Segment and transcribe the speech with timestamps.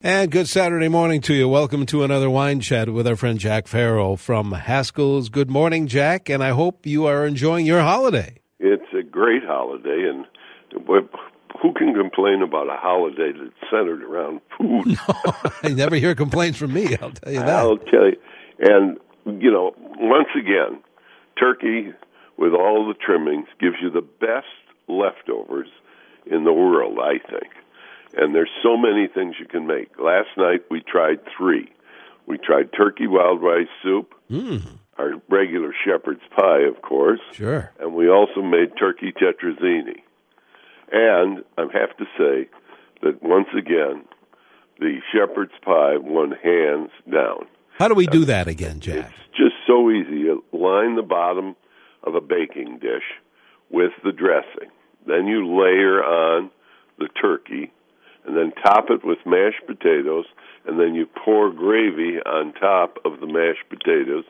[0.00, 1.48] And good Saturday morning to you.
[1.48, 5.28] Welcome to another wine chat with our friend Jack Farrell from Haskell's.
[5.28, 8.36] Good morning, Jack, and I hope you are enjoying your holiday.
[8.60, 10.24] It's a great holiday, and
[10.70, 14.86] who can complain about a holiday that's centered around food?
[15.08, 15.32] No,
[15.64, 16.96] I never hear complaints from me.
[17.02, 17.48] I'll tell you that.
[17.48, 18.16] I'll tell you,
[18.60, 18.98] and
[19.42, 20.80] you know, once again,
[21.36, 21.92] turkey
[22.36, 24.46] with all the trimmings gives you the best
[24.86, 25.68] leftovers
[26.24, 27.00] in the world.
[27.02, 27.52] I think
[28.18, 29.98] and there's so many things you can make.
[29.98, 31.70] Last night we tried three.
[32.26, 34.62] We tried turkey wild rice soup, mm.
[34.98, 37.20] our regular shepherd's pie, of course.
[37.32, 37.72] Sure.
[37.80, 40.02] And we also made turkey tetrazzini.
[40.90, 42.48] And I have to say
[43.02, 44.04] that once again,
[44.80, 47.46] the shepherd's pie won hands down.
[47.78, 49.06] How do we do that again, Jack?
[49.06, 50.18] It's just so easy.
[50.18, 51.54] You line the bottom
[52.02, 53.04] of a baking dish
[53.70, 54.70] with the dressing.
[55.06, 56.50] Then you layer on
[56.98, 57.72] the turkey
[58.26, 60.26] and then top it with mashed potatoes,
[60.66, 64.24] and then you pour gravy on top of the mashed potatoes.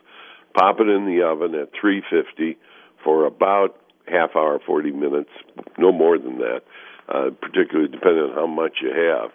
[0.55, 2.58] Pop it in the oven at 350
[3.03, 5.30] for about half hour, 40 minutes,
[5.77, 6.62] no more than that,
[7.08, 9.30] uh, particularly depending on how much you have.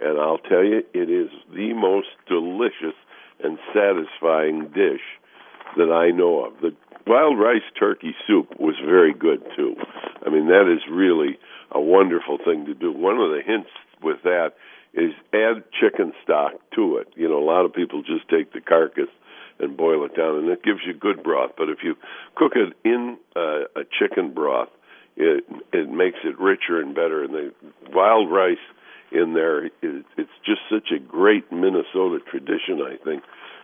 [0.00, 2.96] And I'll tell you, it is the most delicious
[3.42, 5.02] and satisfying dish
[5.76, 6.60] that I know of.
[6.60, 6.74] The
[7.06, 9.76] wild rice turkey soup was very good too.
[10.24, 11.38] I mean, that is really
[11.70, 12.92] a wonderful thing to do.
[12.92, 13.70] One of the hints
[14.04, 14.52] with that
[14.94, 17.08] is add chicken stock to it.
[17.16, 19.10] You know, a lot of people just take the carcass
[19.58, 21.52] and boil it down, and it gives you good broth.
[21.56, 21.94] But if you
[22.36, 24.68] cook it in uh, a chicken broth,
[25.16, 27.24] it it makes it richer and better.
[27.24, 27.52] And the
[27.92, 28.62] wild rice
[29.12, 32.82] in there, it, it's just such a great Minnesota tradition.
[32.82, 33.22] I think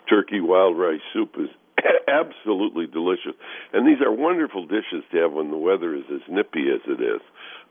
[0.08, 1.50] turkey wild rice soup is
[2.08, 3.34] absolutely delicious.
[3.72, 7.00] And these are wonderful dishes to have when the weather is as nippy as it
[7.02, 7.20] is.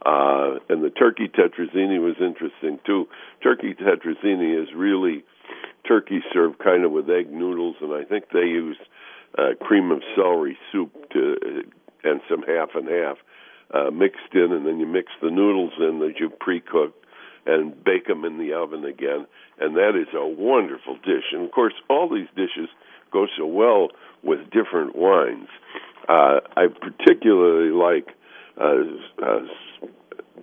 [0.05, 3.07] Uh, and the turkey tetrazzini was interesting too.
[3.43, 5.23] Turkey tetrazzini is really
[5.87, 8.77] turkey served kind of with egg noodles, and I think they use
[9.37, 11.63] uh, cream of celery soup to
[12.03, 13.17] and some half and half
[13.73, 17.05] uh, mixed in, and then you mix the noodles in that you pre-cooked
[17.45, 19.25] and bake them in the oven again,
[19.59, 21.33] and that is a wonderful dish.
[21.33, 22.69] And of course, all these dishes
[23.11, 23.89] go so well
[24.23, 25.47] with different wines.
[26.07, 28.18] Uh, I particularly like uh, uh,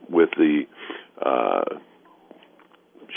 [0.09, 0.62] with the
[1.25, 1.78] uh,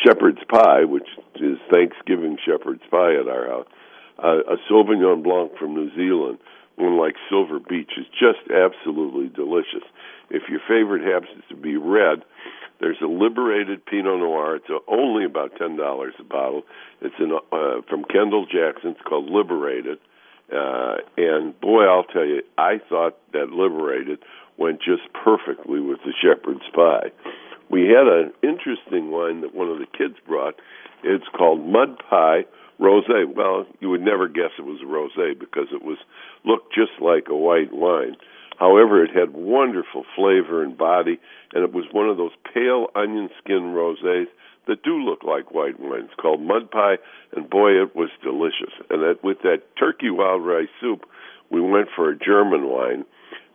[0.03, 3.67] shepherd's pie, which is Thanksgiving shepherd's pie at our house.
[4.17, 6.39] Uh, a Sauvignon Blanc from New Zealand,
[6.75, 9.87] one like Silver Beach, is just absolutely delicious.
[10.29, 12.23] If your favorite happens to be red,
[12.79, 14.57] there's a liberated Pinot Noir.
[14.57, 16.63] It's only about ten dollars a bottle.
[17.01, 18.91] It's in, uh, from Kendall Jackson.
[18.91, 19.99] It's called Liberated,
[20.53, 24.19] uh, and boy, I'll tell you, I thought that Liberated
[24.59, 27.11] went just perfectly with the shepherd's pie.
[27.69, 30.55] We had an interesting wine that one of the kids brought.
[31.03, 32.45] It's called Mud Pie
[32.79, 33.33] Rosé.
[33.33, 35.97] Well, you would never guess it was a rosé because it was
[36.45, 38.15] looked just like a white wine.
[38.57, 41.19] However, it had wonderful flavor and body,
[41.53, 44.27] and it was one of those pale onion skin rosés
[44.67, 46.05] that do look like white wine.
[46.05, 46.97] It's called mud pie,
[47.35, 48.73] and boy, it was delicious.
[48.89, 51.05] And that with that turkey wild rice soup,
[51.49, 53.05] we went for a German wine,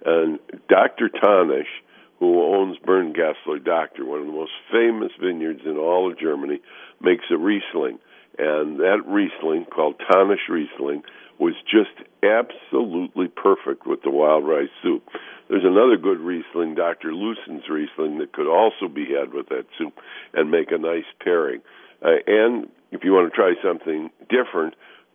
[0.04, 0.38] and
[0.68, 1.08] Dr.
[1.08, 1.70] Thanisch,
[2.18, 6.60] who owns Bernkasteler Doctor, one of the most famous vineyards in all of Germany,
[7.00, 7.98] makes a Riesling.
[8.38, 11.02] And that Riesling, called Thanisch Riesling,
[11.38, 11.90] was just
[12.22, 15.02] absolutely perfect with the wild rice soup.
[15.48, 17.12] There's another good Riesling, Dr.
[17.12, 19.98] Loosen's Riesling, that could also be had with that soup
[20.32, 21.60] and make a nice pairing.
[22.02, 24.74] Uh, and if you want to try something different,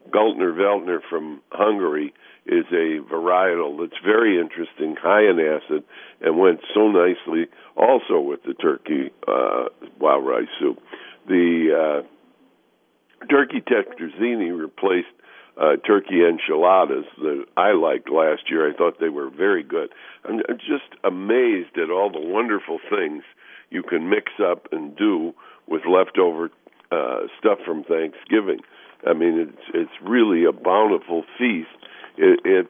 [0.10, 2.14] Grüner Veltliner from Hungary
[2.46, 5.84] is a varietal that's very interesting, high in acid,
[6.22, 9.66] and went so nicely also with the turkey uh,
[10.00, 10.80] wild rice soup.
[11.28, 15.08] The uh, turkey tetrazzini replaced
[15.60, 18.70] uh, turkey enchiladas that I liked last year.
[18.70, 19.90] I thought they were very good.
[20.24, 23.24] I'm just amazed at all the wonderful things
[23.70, 25.34] you can mix up and do
[25.68, 26.50] with leftover
[26.92, 28.60] uh, stuff from Thanksgiving.
[29.06, 31.70] I mean, it's it's really a bountiful feast.
[32.18, 32.68] It, it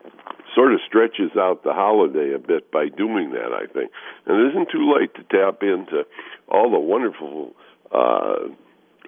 [0.54, 3.52] sort of stretches out the holiday a bit by doing that.
[3.54, 3.92] I think,
[4.26, 6.06] and it isn't too late to tap into
[6.48, 7.54] all the wonderful
[7.92, 8.50] uh,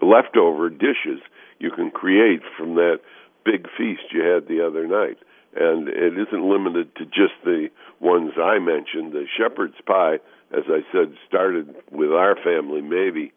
[0.01, 1.21] leftover dishes
[1.59, 2.99] you can create from that
[3.45, 5.17] big feast you had the other night.
[5.53, 7.69] And it isn't limited to just the
[7.99, 9.11] ones I mentioned.
[9.11, 10.19] The shepherd's pie,
[10.51, 13.33] as I said, started with our family maybe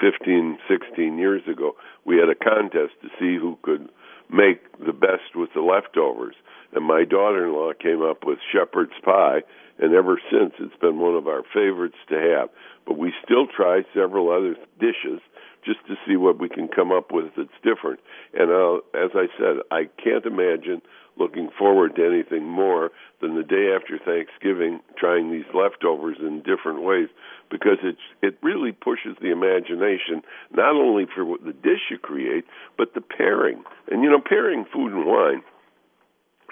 [0.00, 1.76] 15, 16 years ago.
[2.04, 3.88] We had a contest to see who could
[4.30, 6.34] make the best with the leftovers.
[6.72, 9.42] And my daughter in law came up with shepherd's pie,
[9.78, 12.48] and ever since it's been one of our favorites to have.
[12.86, 15.20] But we still try several other dishes
[15.64, 18.00] just to see what we can come up with that's different.
[18.34, 20.82] And uh, as I said, I can't imagine
[21.18, 22.90] looking forward to anything more
[23.20, 27.08] than the day after Thanksgiving trying these leftovers in different ways
[27.50, 30.22] because it's it really pushes the imagination
[30.52, 32.44] not only for what the dish you create
[32.78, 33.62] but the pairing.
[33.90, 35.42] And you know, pairing food and wine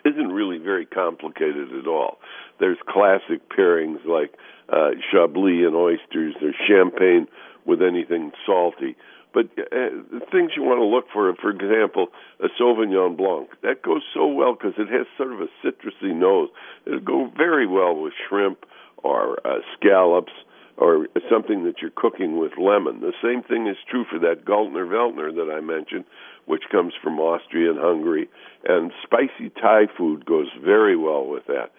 [0.04, 2.18] isn't really very complicated at all.
[2.60, 4.34] There's classic pairings like
[4.68, 6.34] uh, Chablis and oysters.
[6.40, 7.28] There's champagne
[7.64, 8.96] with anything salty.
[9.32, 12.08] But uh, things you want to look for, for example,
[12.40, 16.48] a Sauvignon Blanc, that goes so well because it has sort of a citrusy nose.
[16.86, 18.64] It'll go very well with shrimp
[18.96, 20.32] or uh, scallops
[20.78, 23.00] or something that you're cooking with lemon.
[23.00, 26.04] The same thing is true for that Grüner Veltliner that I mentioned,
[26.46, 28.28] which comes from Austria and Hungary.
[28.64, 31.72] And spicy Thai food goes very well with that.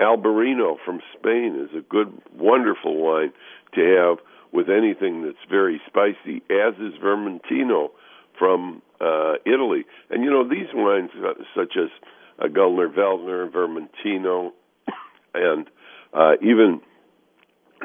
[0.00, 3.32] Albarino from Spain is a good, wonderful wine
[3.74, 4.18] to have
[4.52, 7.90] with anything that's very spicy, as is Vermentino
[8.38, 9.84] from uh, Italy.
[10.10, 11.90] And you know, these wines, uh, such as
[12.38, 14.52] uh, Grüner Veltliner, Vermentino,
[15.34, 15.66] and
[16.12, 16.80] uh, even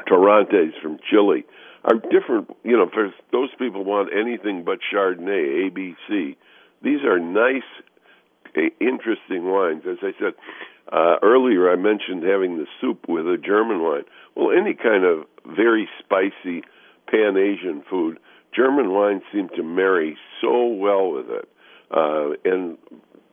[0.08, 1.44] Torrontés from Chile,
[1.84, 2.54] are different.
[2.62, 6.36] You know, for those people want anything but Chardonnay, ABC.
[6.82, 7.62] These are nice,
[8.80, 9.82] interesting wines.
[9.88, 10.34] As I said
[10.90, 14.04] uh, earlier, I mentioned having the soup with a German wine.
[14.34, 16.62] Well, any kind of very spicy
[17.08, 18.18] Pan Asian food,
[18.54, 21.48] German wines seem to marry so well with it.
[21.90, 22.78] Uh, and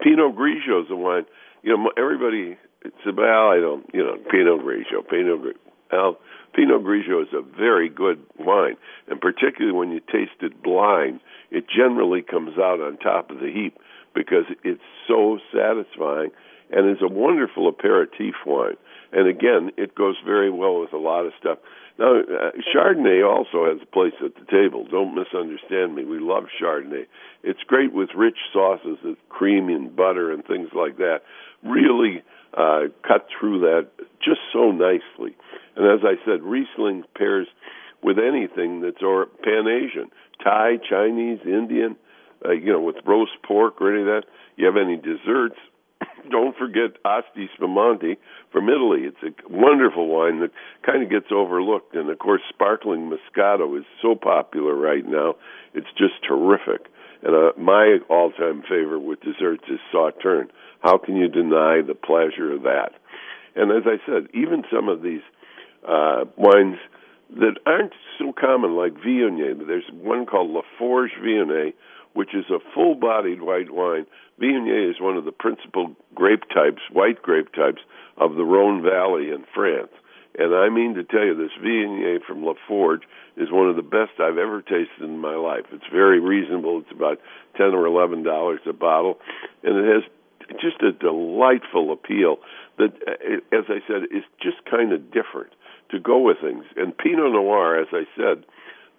[0.01, 1.25] Pinot Grigio is a wine.
[1.63, 2.57] You know, everybody.
[2.81, 3.85] It's about I don't.
[3.93, 5.57] You know, Pinot Grigio, Pinot Grigio.
[5.91, 6.17] Well,
[6.53, 8.75] Pinot Grigio is a very good wine,
[9.07, 11.19] and particularly when you taste it blind,
[11.51, 13.77] it generally comes out on top of the heap
[14.13, 16.29] because it's so satisfying
[16.71, 18.77] and is a wonderful aperitif wine.
[19.12, 21.57] And again, it goes very well with a lot of stuff.
[21.98, 24.88] Now, uh, Chardonnay also has a place at the table.
[24.89, 26.06] Don't misunderstand me.
[26.06, 27.07] We love Chardonnay.
[27.44, 31.21] It's great with rich sauces, with cream and butter and things like that.
[31.63, 32.24] Really
[32.54, 33.88] uh, cut through that
[34.24, 35.36] just so nicely.
[35.75, 37.48] And as I said, Riesling pairs
[38.01, 40.10] with anything that's or Pan Asian,
[40.44, 41.95] Thai, Chinese, Indian,
[42.45, 44.24] uh, you know, with roast pork or any of that.
[44.56, 45.57] You have any desserts?
[46.30, 48.18] Don't forget Asti Spumante
[48.51, 49.01] from Italy.
[49.04, 50.51] It's a wonderful wine that
[50.86, 51.95] kind of gets overlooked.
[51.95, 55.36] And of course, sparkling Moscato is so popular right now.
[55.74, 56.88] It's just terrific.
[57.21, 60.50] And uh, my all-time favorite with desserts is Sauterne.
[60.81, 62.92] How can you deny the pleasure of that?
[63.56, 65.21] And as I said, even some of these
[65.88, 66.77] uh, wines
[67.31, 69.56] that aren't so common, like Viognier.
[69.66, 71.74] There's one called Laforge Viognier,
[72.13, 74.06] which is a full-bodied white wine.
[74.41, 77.81] Viognier is one of the principal grape types, white grape types,
[78.17, 79.91] of the Rhone Valley in France.
[80.38, 83.01] And I mean to tell you, this Viognier from Laforge
[83.35, 85.65] is one of the best I've ever tasted in my life.
[85.71, 86.79] It's very reasonable.
[86.79, 87.19] It's about
[87.56, 89.19] ten or eleven dollars a bottle,
[89.63, 90.03] and it has
[90.61, 92.38] just a delightful appeal
[92.77, 95.53] that, uh, as I said, is just kind of different
[95.91, 96.65] to go with things.
[96.75, 98.45] And Pinot Noir, as I said,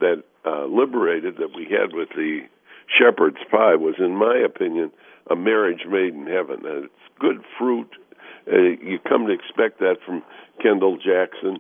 [0.01, 2.43] that uh, liberated that we had with the
[2.99, 4.91] shepherd's pie was, in my opinion,
[5.31, 6.65] a marriage made in heaven.
[6.67, 7.91] And it's good fruit.
[8.51, 10.23] Uh, you come to expect that from
[10.63, 11.59] Kendall Jackson.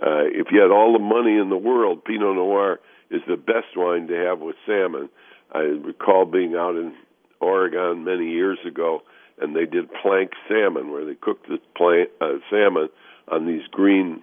[0.00, 2.80] Uh, if you had all the money in the world, Pinot Noir
[3.10, 5.08] is the best wine to have with salmon.
[5.52, 6.94] I recall being out in
[7.40, 9.02] Oregon many years ago,
[9.40, 12.88] and they did plank salmon, where they cooked the plant, uh, salmon
[13.28, 14.22] on these green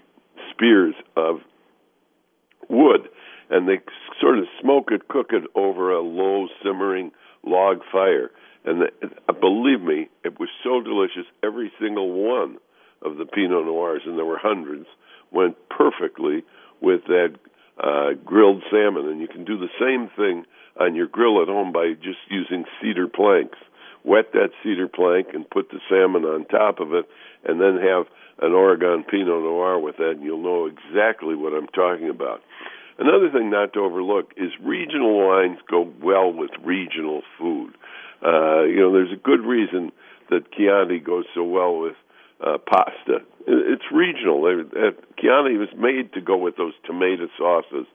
[0.52, 1.40] spears of
[2.68, 3.10] wood,
[3.50, 3.80] and they
[4.22, 7.12] sort of smoke it, cook it over a low simmering
[7.46, 8.32] log fire.
[8.66, 8.88] And the,
[9.28, 11.26] uh, believe me, it was so delicious.
[11.44, 12.58] Every single one
[13.02, 14.86] of the Pinot Noirs, and there were hundreds,
[15.32, 16.44] went perfectly
[16.82, 17.36] with that
[17.82, 19.08] uh, grilled salmon.
[19.08, 20.46] And you can do the same thing
[20.80, 23.58] on your grill at home by just using cedar planks.
[24.04, 27.06] Wet that cedar plank and put the salmon on top of it,
[27.44, 28.06] and then have
[28.42, 32.42] an Oregon Pinot Noir with that, and you'll know exactly what I'm talking about.
[33.00, 37.74] Another thing not to overlook is regional wines go well with regional food.
[38.22, 39.94] Uh, you know, there's a good reason
[40.30, 41.96] that Chianti goes so well with
[42.46, 43.20] uh, pasta.
[43.48, 44.42] It's regional.
[45.18, 47.88] Chianti was made to go with those tomato sauces.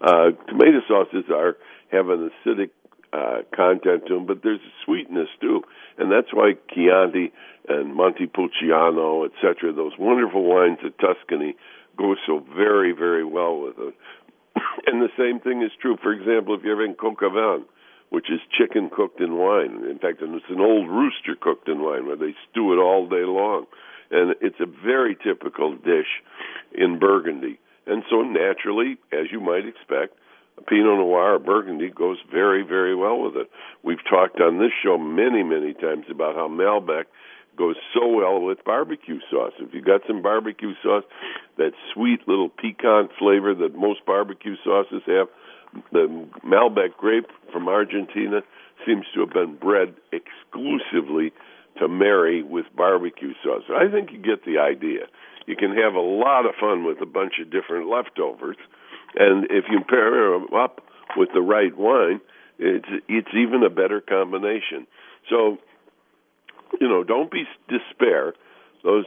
[0.00, 1.56] Uh, tomato sauces are
[1.90, 2.70] have an acidic
[3.12, 5.62] uh, content to them, but there's a sweetness too,
[5.98, 7.32] and that's why Chianti
[7.68, 11.54] and Montepulciano, etc., those wonderful wines of Tuscany,
[11.96, 13.94] go so very, very well with it.
[14.86, 17.22] and the same thing is true, for example, if you're having coq
[18.10, 19.84] which is chicken cooked in wine.
[19.88, 23.24] In fact, it's an old rooster cooked in wine where they stew it all day
[23.24, 23.64] long.
[24.10, 26.20] And it's a very typical dish
[26.72, 27.58] in Burgundy.
[27.86, 30.18] And so naturally, as you might expect,
[30.68, 33.50] Pinot Noir or Burgundy goes very, very well with it.
[33.82, 37.04] We've talked on this show many, many times about how Malbec
[37.56, 39.52] goes so well with barbecue sauce.
[39.58, 41.04] If you got some barbecue sauce,
[41.58, 45.28] that sweet little piquant flavor that most barbecue sauces have,
[45.92, 48.40] the Malbec grape from Argentina
[48.86, 51.32] seems to have been bred exclusively
[51.78, 53.62] to marry with barbecue sauce.
[53.70, 55.06] I think you get the idea.
[55.46, 58.56] You can have a lot of fun with a bunch of different leftovers,
[59.14, 60.82] and if you pair them up
[61.16, 62.20] with the right wine,
[62.58, 64.86] it's it's even a better combination.
[65.28, 65.58] So,
[66.80, 68.34] you know, don't be despair.
[68.82, 69.06] Those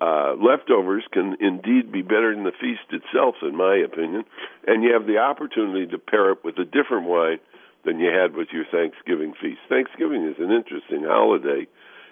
[0.00, 4.24] uh, leftovers can indeed be better than the feast itself, in my opinion,
[4.66, 7.38] and you have the opportunity to pair it with a different wine
[7.84, 9.60] than you had with your Thanksgiving feast.
[9.68, 11.66] Thanksgiving is an interesting holiday.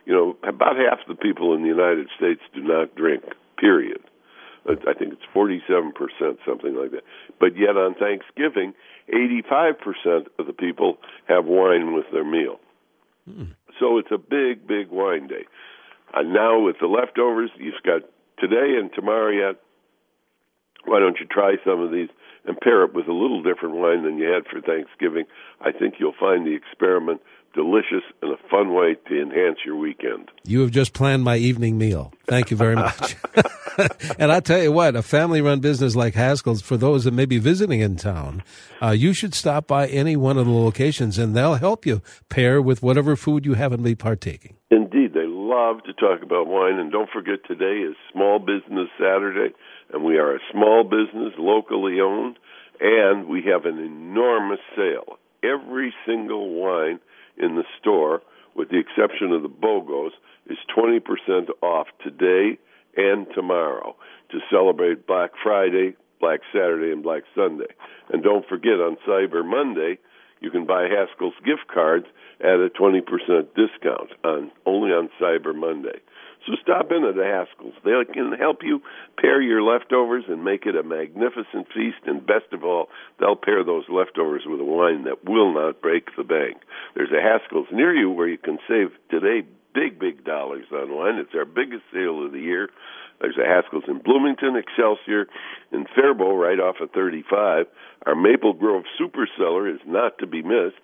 [0.06, 3.24] You know, about half the people in the United States do not drink,
[3.58, 4.00] period.
[4.66, 5.92] I think it's 47%,
[6.46, 7.02] something like that.
[7.38, 8.72] But yet on Thanksgiving,
[9.12, 10.96] 85% of the people
[11.28, 12.60] have wine with their meal.
[13.28, 13.54] Mm.
[13.81, 15.45] So it's a big, big wine day.
[16.14, 18.02] And now with the leftovers, you've got
[18.38, 19.57] today and tomorrow yet.
[20.85, 22.11] Why don't you try some of these
[22.46, 25.24] and pair it with a little different wine than you had for Thanksgiving?
[25.60, 27.20] I think you'll find the experiment
[27.54, 30.30] delicious and a fun way to enhance your weekend.
[30.44, 32.12] You have just planned my evening meal.
[32.26, 33.16] Thank you very much.
[34.18, 37.26] and I tell you what, a family run business like Haskell's, for those that may
[37.26, 38.42] be visiting in town,
[38.82, 42.60] uh, you should stop by any one of the locations and they'll help you pair
[42.60, 44.56] with whatever food you happen to be partaking.
[44.70, 45.03] Indeed,
[45.54, 46.78] love to talk about wine.
[46.78, 49.54] And don't forget, today is Small Business Saturday,
[49.92, 52.38] and we are a small business, locally owned,
[52.80, 55.18] and we have an enormous sale.
[55.44, 56.99] Every single wine
[57.38, 58.23] in the store,
[58.56, 60.11] with the exception of the BOGOs,
[60.50, 61.00] is 20%
[61.62, 62.58] off today
[62.96, 63.94] and tomorrow
[64.30, 67.73] to celebrate Black Friday, Black Saturday, and Black Sunday.
[68.12, 69.99] And don't forget, on Cyber Monday,
[70.44, 72.06] you can buy Haskell's gift cards
[72.40, 73.00] at a 20%
[73.56, 75.98] discount on only on Cyber Monday.
[76.46, 77.72] So stop in at the Haskells.
[77.84, 78.82] They can help you
[79.18, 82.04] pair your leftovers and make it a magnificent feast.
[82.04, 86.14] And best of all, they'll pair those leftovers with a wine that will not break
[86.16, 86.58] the bank.
[86.94, 91.16] There's a Haskells near you where you can save today big, big dollars on wine.
[91.16, 92.68] It's our biggest sale of the year.
[93.21, 95.26] There's a Haskell's in Bloomington, Excelsior,
[95.73, 97.66] in Faribault, right off of 35.
[98.06, 100.80] Our Maple Grove Super Cellar is not to be missed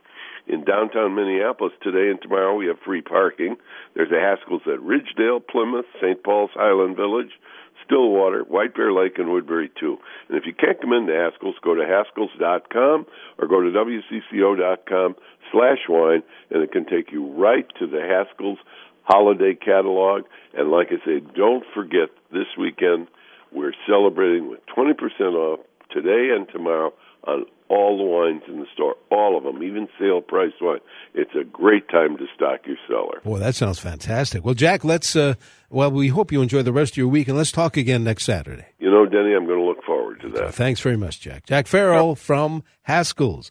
[0.46, 2.54] in downtown Minneapolis today and tomorrow.
[2.54, 3.56] We have free parking.
[3.94, 6.22] There's a Haskell's at Ridgedale, Plymouth, St.
[6.22, 7.30] Paul's, Highland Village,
[7.84, 9.98] Stillwater, White Bear Lake, and Woodbury too.
[10.28, 13.06] And if you can't come into Haskell's, go to Haskells.com
[13.38, 15.16] or go to WCCO.com
[15.52, 18.58] slash wine, and it can take you right to the Haskell's
[19.02, 20.22] holiday catalog.
[20.54, 23.08] And like I say, don't forget this weekend
[23.52, 24.94] we're celebrating with 20%
[25.34, 26.92] off today and tomorrow
[27.24, 30.80] on all the wines in the store, all of them, even sale price wine.
[31.14, 33.20] It's a great time to stock your cellar.
[33.22, 34.44] Boy, that sounds fantastic.
[34.44, 35.14] Well, Jack, let's.
[35.14, 35.34] Uh,
[35.68, 38.24] well, we hope you enjoy the rest of your week, and let's talk again next
[38.24, 38.66] Saturday.
[38.80, 40.54] You know, Denny, I'm going to look forward to that.
[40.54, 41.46] Thanks very much, Jack.
[41.46, 43.48] Jack Farrell from Haskell's.